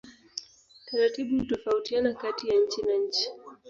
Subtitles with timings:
[0.87, 3.29] Taratibu hutofautiana kati ya nchi na nchi.